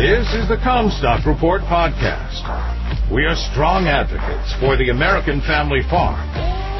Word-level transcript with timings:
This 0.00 0.32
is 0.32 0.48
the 0.48 0.56
Commstock 0.56 1.26
Report 1.26 1.60
podcast. 1.60 2.40
We 3.12 3.26
are 3.26 3.36
strong 3.52 3.84
advocates 3.84 4.50
for 4.58 4.78
the 4.78 4.88
American 4.88 5.42
family 5.42 5.82
farm 5.90 6.18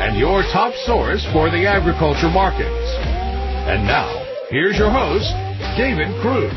and 0.01 0.19
your 0.19 0.41
top 0.45 0.73
source 0.87 1.23
for 1.31 1.51
the 1.51 1.67
agriculture 1.67 2.31
markets. 2.31 2.65
And 3.69 3.85
now, 3.85 4.09
here's 4.49 4.79
your 4.79 4.91
host, 4.91 5.29
David 5.77 6.09
Kruse. 6.23 6.51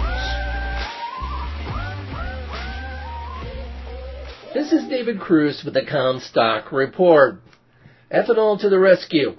This 4.54 4.72
is 4.72 4.88
David 4.88 5.20
Kruse 5.20 5.66
with 5.66 5.74
the 5.74 5.82
Commstock 5.82 6.72
Report. 6.72 7.42
Ethanol 8.10 8.58
to 8.62 8.70
the 8.70 8.80
rescue. 8.80 9.36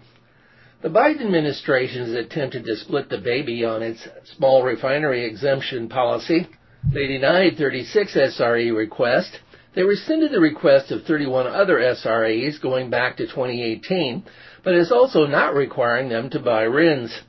The 0.82 0.90
Biden 0.90 1.24
administration 1.24 2.04
has 2.04 2.12
attempted 2.12 2.66
to 2.66 2.76
split 2.76 3.08
the 3.08 3.16
baby 3.16 3.64
on 3.64 3.82
its 3.82 4.06
small 4.36 4.62
refinery 4.62 5.24
exemption 5.24 5.88
policy. 5.88 6.48
They 6.92 7.06
denied 7.06 7.56
36 7.56 8.14
SRE 8.14 8.76
requests. 8.76 9.38
They 9.74 9.82
rescinded 9.82 10.32
the 10.32 10.40
request 10.40 10.90
of 10.90 11.04
31 11.04 11.46
other 11.46 11.78
SREs 11.78 12.60
going 12.60 12.90
back 12.90 13.16
to 13.16 13.26
2018, 13.26 14.22
but 14.62 14.74
is 14.74 14.92
also 14.92 15.26
not 15.26 15.54
requiring 15.54 16.08
them 16.08 16.30
to 16.30 16.38
buy 16.38 16.62
RINs. 16.62 17.22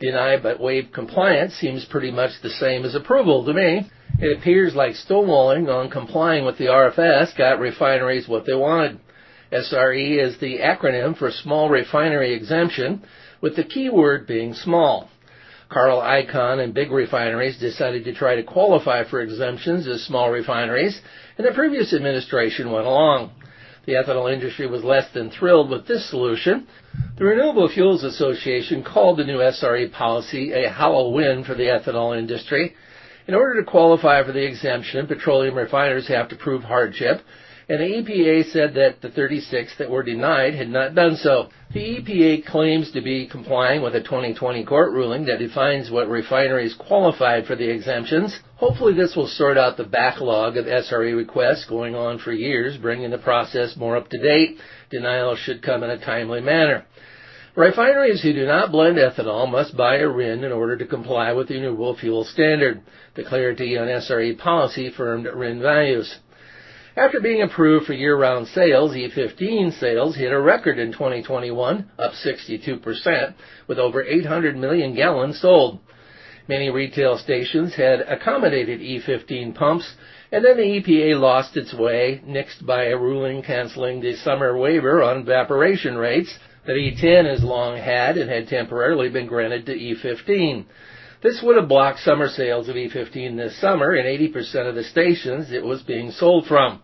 Deny 0.00 0.36
but 0.36 0.60
waive 0.60 0.88
compliance 0.92 1.54
seems 1.54 1.84
pretty 1.84 2.10
much 2.10 2.32
the 2.42 2.50
same 2.50 2.84
as 2.84 2.94
approval 2.94 3.44
to 3.44 3.54
me. 3.54 3.90
It 4.18 4.38
appears 4.38 4.74
like 4.74 4.94
stonewalling 4.94 5.68
on 5.68 5.90
complying 5.90 6.44
with 6.44 6.58
the 6.58 6.66
RFS 6.66 7.36
got 7.36 7.60
refineries 7.60 8.26
what 8.26 8.46
they 8.46 8.54
wanted. 8.54 8.98
SRE 9.52 10.18
is 10.18 10.38
the 10.38 10.58
acronym 10.58 11.16
for 11.16 11.30
Small 11.30 11.68
Refinery 11.68 12.34
Exemption, 12.34 13.02
with 13.40 13.56
the 13.56 13.64
key 13.64 13.88
word 13.90 14.26
being 14.26 14.54
small. 14.54 15.10
Carl 15.68 16.00
Icahn 16.00 16.62
and 16.62 16.72
big 16.72 16.92
refineries 16.92 17.58
decided 17.58 18.04
to 18.04 18.12
try 18.12 18.36
to 18.36 18.42
qualify 18.42 19.02
for 19.04 19.20
exemptions 19.20 19.86
as 19.86 20.02
small 20.02 20.30
refineries, 20.30 21.00
and 21.36 21.46
the 21.46 21.52
previous 21.52 21.92
administration 21.92 22.70
went 22.70 22.86
along. 22.86 23.32
The 23.84 23.94
ethanol 23.94 24.32
industry 24.32 24.66
was 24.66 24.84
less 24.84 25.08
than 25.12 25.30
thrilled 25.30 25.70
with 25.70 25.86
this 25.86 26.08
solution. 26.08 26.66
The 27.18 27.24
Renewable 27.24 27.68
Fuels 27.68 28.04
Association 28.04 28.82
called 28.82 29.18
the 29.18 29.24
new 29.24 29.38
SRE 29.38 29.92
policy 29.92 30.52
a 30.52 30.70
hollow 30.70 31.10
win 31.10 31.44
for 31.44 31.54
the 31.54 31.64
ethanol 31.64 32.16
industry. 32.16 32.74
In 33.26 33.34
order 33.34 33.60
to 33.60 33.68
qualify 33.68 34.22
for 34.22 34.32
the 34.32 34.44
exemption, 34.44 35.06
petroleum 35.06 35.56
refiners 35.56 36.06
have 36.08 36.28
to 36.28 36.36
prove 36.36 36.62
hardship, 36.62 37.22
and 37.68 37.80
the 37.80 37.84
EPA 37.84 38.52
said 38.52 38.74
that 38.74 39.00
the 39.02 39.10
36 39.10 39.74
that 39.78 39.90
were 39.90 40.04
denied 40.04 40.54
had 40.54 40.68
not 40.68 40.94
done 40.94 41.16
so. 41.16 41.48
The 41.74 41.80
EPA 41.80 42.46
claims 42.46 42.92
to 42.92 43.00
be 43.00 43.26
complying 43.26 43.82
with 43.82 43.96
a 43.96 44.02
2020 44.02 44.64
court 44.64 44.92
ruling 44.92 45.24
that 45.24 45.40
defines 45.40 45.90
what 45.90 46.08
refineries 46.08 46.74
qualified 46.78 47.44
for 47.44 47.56
the 47.56 47.68
exemptions. 47.68 48.38
Hopefully 48.54 48.94
this 48.94 49.16
will 49.16 49.26
sort 49.26 49.58
out 49.58 49.76
the 49.76 49.84
backlog 49.84 50.56
of 50.56 50.66
SRE 50.66 51.16
requests 51.16 51.64
going 51.64 51.96
on 51.96 52.18
for 52.20 52.32
years, 52.32 52.76
bringing 52.76 53.10
the 53.10 53.18
process 53.18 53.76
more 53.76 53.96
up 53.96 54.08
to 54.10 54.18
date. 54.18 54.58
Denial 54.90 55.34
should 55.34 55.60
come 55.60 55.82
in 55.82 55.90
a 55.90 55.98
timely 55.98 56.40
manner. 56.40 56.86
Refineries 57.56 58.22
who 58.22 58.32
do 58.32 58.46
not 58.46 58.70
blend 58.70 58.96
ethanol 58.96 59.50
must 59.50 59.76
buy 59.76 59.96
a 59.96 60.08
RIN 60.08 60.44
in 60.44 60.52
order 60.52 60.76
to 60.76 60.86
comply 60.86 61.32
with 61.32 61.48
the 61.48 61.54
renewable 61.54 61.96
fuel 61.96 62.22
standard. 62.22 62.82
The 63.16 63.24
clarity 63.24 63.76
on 63.76 63.88
SRE 63.88 64.38
policy 64.38 64.92
firmed 64.96 65.26
RIN 65.26 65.60
values. 65.60 66.16
After 66.96 67.20
being 67.20 67.42
approved 67.42 67.84
for 67.84 67.92
year-round 67.92 68.48
sales, 68.48 68.94
E15 68.94 69.78
sales 69.78 70.16
hit 70.16 70.32
a 70.32 70.40
record 70.40 70.78
in 70.78 70.92
2021, 70.92 71.90
up 71.98 72.12
62%, 72.12 73.34
with 73.66 73.78
over 73.78 74.02
800 74.02 74.56
million 74.56 74.94
gallons 74.94 75.38
sold. 75.38 75.80
Many 76.48 76.70
retail 76.70 77.18
stations 77.18 77.74
had 77.74 78.00
accommodated 78.00 78.80
E15 78.80 79.54
pumps, 79.54 79.94
and 80.32 80.42
then 80.42 80.56
the 80.56 80.62
EPA 80.62 81.20
lost 81.20 81.58
its 81.58 81.74
way, 81.74 82.22
nixed 82.26 82.64
by 82.64 82.84
a 82.84 82.96
ruling 82.96 83.42
canceling 83.42 84.00
the 84.00 84.16
summer 84.16 84.56
waiver 84.56 85.02
on 85.02 85.18
evaporation 85.18 85.98
rates 85.98 86.38
that 86.64 86.76
E10 86.76 87.30
has 87.30 87.44
long 87.44 87.76
had 87.76 88.16
and 88.16 88.30
had 88.30 88.48
temporarily 88.48 89.10
been 89.10 89.26
granted 89.26 89.66
to 89.66 89.74
E15. 89.74 90.64
This 91.22 91.42
would 91.42 91.56
have 91.56 91.68
blocked 91.68 92.00
summer 92.00 92.28
sales 92.28 92.70
of 92.70 92.76
E15 92.76 93.36
this 93.36 93.60
summer 93.60 93.94
in 93.94 94.06
80% 94.06 94.68
of 94.68 94.74
the 94.74 94.84
stations 94.84 95.52
it 95.52 95.64
was 95.64 95.82
being 95.82 96.10
sold 96.10 96.46
from. 96.46 96.80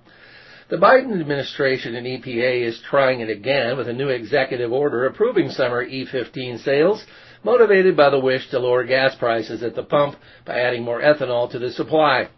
The 0.72 0.78
Biden 0.78 1.20
administration 1.20 1.96
and 1.96 2.06
EPA 2.06 2.62
is 2.62 2.80
trying 2.88 3.20
it 3.20 3.28
again 3.28 3.76
with 3.76 3.88
a 3.88 3.92
new 3.92 4.08
executive 4.08 4.72
order 4.72 5.04
approving 5.04 5.50
summer 5.50 5.86
E15 5.86 6.64
sales, 6.64 7.04
motivated 7.44 7.94
by 7.94 8.08
the 8.08 8.18
wish 8.18 8.48
to 8.48 8.58
lower 8.58 8.82
gas 8.82 9.14
prices 9.14 9.62
at 9.62 9.74
the 9.74 9.82
pump 9.82 10.16
by 10.46 10.60
adding 10.60 10.82
more 10.82 11.02
ethanol 11.02 11.50
to 11.50 11.58
the 11.58 11.70
supply. 11.72 12.30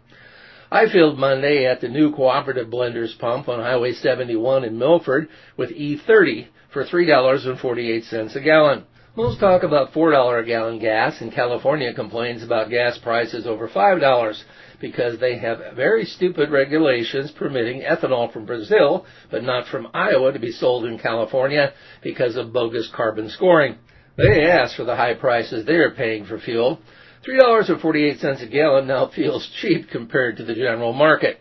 I 0.69 0.89
filled 0.89 1.17
Monday 1.17 1.65
at 1.65 1.79
the 1.79 1.87
new 1.87 2.13
cooperative 2.13 2.67
blenders 2.67 3.17
pump 3.17 3.47
on 3.47 3.61
Highway 3.61 3.93
71 3.93 4.65
in 4.65 4.77
Milford 4.77 5.29
with 5.55 5.69
E30 5.69 6.47
for 6.73 6.83
$3.48 6.83 8.35
a 8.35 8.39
gallon. 8.41 8.83
Most 9.17 9.39
talk 9.39 9.63
about 9.63 9.93
$4 9.93 10.41
a 10.41 10.45
gallon 10.45 10.77
gas, 10.77 11.21
and 11.21 11.31
California 11.31 11.93
complains 11.93 12.43
about 12.43 12.69
gas 12.69 12.97
prices 12.97 13.47
over 13.47 13.69
$5 13.69 14.43
because 14.81 15.17
they 15.19 15.37
have 15.37 15.73
very 15.73 16.03
stupid 16.03 16.51
regulations 16.51 17.31
permitting 17.31 17.81
ethanol 17.81 18.33
from 18.33 18.45
Brazil, 18.45 19.05
but 19.31 19.41
not 19.41 19.67
from 19.67 19.87
Iowa 19.93 20.33
to 20.33 20.39
be 20.39 20.51
sold 20.51 20.83
in 20.83 20.99
California 20.99 21.71
because 22.03 22.35
of 22.35 22.51
bogus 22.51 22.89
carbon 22.93 23.29
scoring. 23.29 23.77
They 24.17 24.47
ask 24.47 24.75
for 24.75 24.83
the 24.83 24.97
high 24.97 25.13
prices 25.13 25.65
they 25.65 25.75
are 25.75 25.91
paying 25.91 26.25
for 26.25 26.37
fuel. 26.37 26.81
$3.48 27.25 28.41
a 28.41 28.47
gallon 28.47 28.87
now 28.87 29.07
feels 29.15 29.49
cheap 29.61 29.89
compared 29.91 30.35
to 30.37 30.43
the 30.43 30.55
general 30.55 30.91
market. 30.91 31.39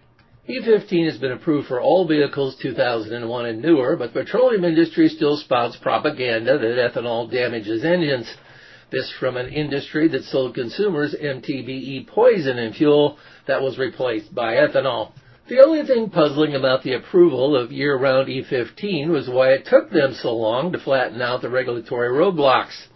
E15 0.49 1.07
has 1.07 1.17
been 1.17 1.33
approved 1.33 1.69
for 1.69 1.81
all 1.81 2.07
vehicles 2.07 2.55
2001 2.61 3.47
and 3.47 3.63
newer, 3.63 3.97
but 3.97 4.13
the 4.13 4.21
petroleum 4.21 4.63
industry 4.63 5.09
still 5.09 5.39
spouts 5.39 5.77
propaganda 5.77 6.59
that 6.59 6.93
ethanol 6.93 7.31
damages 7.31 7.83
engines. 7.83 8.31
This 8.91 9.11
from 9.19 9.39
an 9.39 9.49
industry 9.49 10.07
that 10.09 10.25
sold 10.25 10.55
consumers 10.55 11.15
MTBE 11.15 12.09
poison 12.09 12.59
in 12.59 12.75
fuel 12.75 13.17
that 13.47 13.63
was 13.63 13.79
replaced 13.79 14.35
by 14.35 14.57
ethanol. 14.57 15.13
The 15.49 15.65
only 15.65 15.87
thing 15.87 16.11
puzzling 16.11 16.55
about 16.55 16.83
the 16.83 16.93
approval 16.93 17.57
of 17.57 17.73
year-round 17.73 18.29
E15 18.29 19.09
was 19.09 19.31
why 19.31 19.53
it 19.53 19.65
took 19.65 19.91
them 19.91 20.13
so 20.13 20.37
long 20.37 20.73
to 20.73 20.79
flatten 20.79 21.23
out 21.23 21.41
the 21.41 21.49
regulatory 21.49 22.11
roadblocks. 22.11 22.89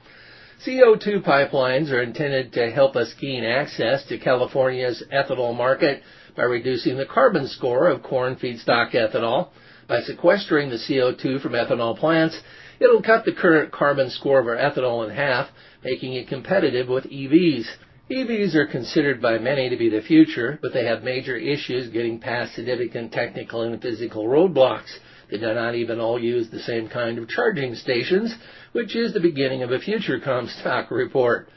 CO2 0.66 1.24
pipelines 1.24 1.90
are 1.92 2.02
intended 2.02 2.52
to 2.52 2.70
help 2.70 2.94
us 2.94 3.14
gain 3.18 3.44
access 3.44 4.04
to 4.06 4.18
California's 4.18 5.02
ethanol 5.10 5.56
market 5.56 6.02
by 6.36 6.42
reducing 6.42 6.96
the 6.96 7.06
carbon 7.06 7.46
score 7.48 7.88
of 7.88 8.02
corn 8.02 8.36
feedstock 8.36 8.92
ethanol. 8.92 9.48
By 9.86 10.00
sequestering 10.00 10.68
the 10.68 10.76
CO2 10.76 11.40
from 11.40 11.52
ethanol 11.52 11.98
plants, 11.98 12.38
it'll 12.78 13.02
cut 13.02 13.24
the 13.24 13.32
current 13.32 13.72
carbon 13.72 14.10
score 14.10 14.38
of 14.38 14.46
our 14.46 14.56
ethanol 14.56 15.08
in 15.08 15.14
half 15.14 15.48
making 15.84 16.14
it 16.14 16.28
competitive 16.28 16.88
with 16.88 17.04
EVs. 17.04 17.66
EVs 18.10 18.54
are 18.54 18.66
considered 18.66 19.20
by 19.20 19.38
many 19.38 19.68
to 19.68 19.76
be 19.76 19.90
the 19.90 20.00
future, 20.00 20.58
but 20.62 20.72
they 20.72 20.84
have 20.84 21.02
major 21.02 21.36
issues 21.36 21.90
getting 21.90 22.18
past 22.18 22.54
significant 22.54 23.12
technical 23.12 23.62
and 23.62 23.80
physical 23.82 24.24
roadblocks. 24.24 24.90
They 25.30 25.36
do 25.36 25.52
not 25.52 25.74
even 25.74 26.00
all 26.00 26.18
use 26.18 26.48
the 26.48 26.60
same 26.60 26.88
kind 26.88 27.18
of 27.18 27.28
charging 27.28 27.74
stations, 27.74 28.34
which 28.72 28.96
is 28.96 29.12
the 29.12 29.20
beginning 29.20 29.62
of 29.62 29.72
a 29.72 29.78
future 29.78 30.18
Commstock 30.18 30.90
report. 30.90 31.48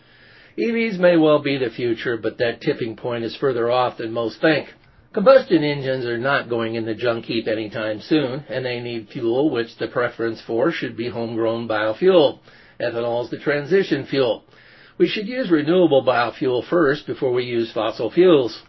EVs 0.58 1.00
may 1.00 1.18
well 1.18 1.40
be 1.40 1.58
the 1.58 1.70
future, 1.70 2.18
but 2.18 2.38
that 2.38 2.62
tipping 2.62 2.96
point 2.96 3.24
is 3.24 3.36
further 3.36 3.72
off 3.72 3.98
than 3.98 4.12
most 4.12 4.42
think. 4.42 4.68
Combustion 5.14 5.64
engines 5.64 6.06
are 6.06 6.18
not 6.18 6.50
going 6.50 6.76
in 6.76 6.86
the 6.86 6.96
junk 6.96 7.26
heap 7.26 7.48
anytime 7.48 8.00
soon, 8.02 8.46
and 8.50 8.66
they 8.66 8.80
need 8.80 9.10
fuel, 9.10 9.50
which 9.50 9.76
the 9.78 9.88
preference 9.88 10.42
for 10.42 10.72
should 10.72 10.96
be 10.96 11.10
homegrown 11.10 11.68
biofuel. 11.68 12.40
Ethanol 12.80 13.26
is 13.26 13.30
the 13.30 13.38
transition 13.38 14.06
fuel. 14.06 14.44
We 14.98 15.08
should 15.08 15.28
use 15.28 15.50
renewable 15.50 16.04
biofuel 16.04 16.64
first 16.66 17.08
before 17.08 17.34
we 17.34 17.44
use 17.44 17.72
fossil 17.72 18.12
fuels. 18.12 18.62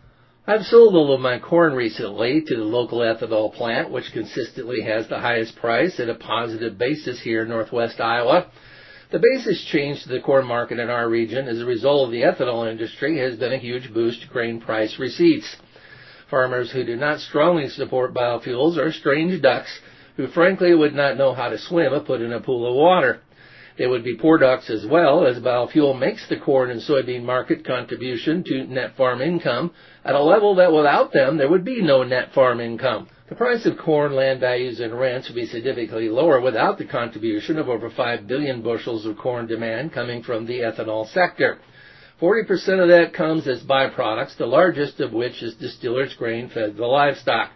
I've 0.46 0.67
sold 0.67 0.96
all 0.96 1.14
of 1.14 1.20
my 1.20 1.38
corn 1.38 1.75
recently 1.75 2.43
to 2.43 2.56
the 2.56 2.64
local 2.64 2.99
ethanol 2.99 3.55
plant, 3.55 3.90
which 3.90 4.12
consistently 4.12 4.82
has 4.82 5.06
the 5.06 5.20
highest 5.20 5.55
price 5.56 6.00
at 6.00 6.08
a 6.08 6.17
positive 6.17 6.76
basis 6.76 7.20
here 7.20 7.43
in 7.43 7.49
northwest 7.49 8.00
Iowa. 8.00 8.46
The 9.12 9.19
basis 9.19 9.62
change 9.64 10.03
to 10.05 10.09
the 10.09 10.20
corn 10.20 10.47
market 10.47 10.79
in 10.79 10.88
our 10.88 11.06
region 11.06 11.47
as 11.47 11.61
a 11.61 11.67
result 11.67 12.06
of 12.06 12.12
the 12.12 12.23
ethanol 12.23 12.67
industry 12.67 13.19
has 13.19 13.37
been 13.37 13.53
a 13.53 13.59
huge 13.59 13.93
boost 13.93 14.23
to 14.23 14.29
grain 14.29 14.59
price 14.59 14.99
receipts. 14.99 15.55
Farmers 16.31 16.73
who 16.73 16.82
do 16.82 16.97
not 16.97 17.20
strongly 17.20 17.69
support 17.69 18.14
biofuels 18.14 18.79
are 18.79 18.91
strange 18.91 19.43
ducks 19.43 19.81
who 20.17 20.29
frankly 20.29 20.75
would 20.75 20.94
not 20.94 21.19
know 21.19 21.35
how 21.35 21.50
to 21.50 21.59
swim 21.59 21.93
if 21.93 22.06
put 22.06 22.23
in 22.23 22.32
a 22.32 22.41
pool 22.41 22.67
of 22.67 22.75
water. 22.75 23.20
They 23.76 23.87
would 23.87 24.03
be 24.03 24.17
poor 24.17 24.38
ducks 24.38 24.70
as 24.70 24.87
well, 24.87 25.26
as 25.26 25.38
biofuel 25.41 25.99
makes 25.99 26.26
the 26.31 26.38
corn 26.38 26.70
and 26.70 26.81
soybean 26.81 27.23
market 27.23 27.67
contribution 27.67 28.43
to 28.44 28.65
net 28.65 28.97
farm 28.97 29.20
income 29.20 29.73
at 30.06 30.15
a 30.15 30.23
level 30.23 30.55
that 30.55 30.73
without 30.73 31.12
them 31.12 31.37
there 31.37 31.50
would 31.50 31.67
be 31.67 31.82
no 31.82 32.03
net 32.03 32.32
farm 32.32 32.61
income. 32.61 33.08
The 33.32 33.38
price 33.38 33.64
of 33.64 33.79
corn, 33.79 34.14
land 34.14 34.40
values, 34.40 34.79
and 34.79 34.93
rents 34.93 35.26
would 35.26 35.37
be 35.37 35.46
significantly 35.46 36.11
lower 36.11 36.38
without 36.38 36.76
the 36.76 36.84
contribution 36.84 37.58
of 37.58 37.67
over 37.67 37.88
5 37.88 38.26
billion 38.26 38.61
bushels 38.61 39.06
of 39.06 39.17
corn 39.17 39.46
demand 39.46 39.94
coming 39.94 40.23
from 40.23 40.44
the 40.44 40.58
ethanol 40.58 41.06
sector. 41.14 41.56
40% 42.20 42.82
of 42.82 42.88
that 42.88 43.14
comes 43.14 43.49
as 43.49 43.62
byproducts, 43.62 44.37
the 44.37 44.44
largest 44.44 45.00
of 45.00 45.14
which 45.14 45.43
is 45.43 45.55
distillers 45.55 46.12
grain 46.12 46.50
fed 46.50 46.76
the 46.76 46.84
livestock. 46.84 47.52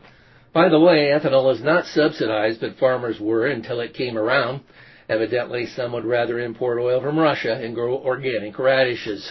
By 0.55 0.71
the 0.71 0.81
way, 0.81 1.11
ethanol 1.11 1.53
is 1.55 1.63
not 1.63 1.85
subsidized, 1.85 2.63
but 2.63 2.79
farmers 2.79 3.21
were 3.21 3.47
until 3.47 3.81
it 3.81 3.93
came 3.93 4.17
around. 4.17 4.63
Evidently, 5.11 5.67
some 5.67 5.93
would 5.93 6.07
rather 6.07 6.39
import 6.39 6.79
oil 6.79 7.03
from 7.03 7.19
Russia 7.19 7.53
and 7.53 7.75
grow 7.75 7.99
organic 7.99 8.59
radishes. 8.59 9.31